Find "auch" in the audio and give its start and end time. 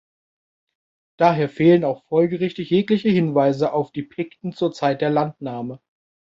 1.83-2.05